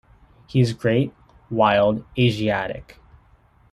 [0.47, 1.13] He is great,
[1.51, 2.97] wild, Asiatic...